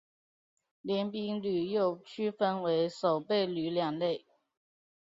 [0.81, 4.25] 联兵旅又区分为守备旅两类。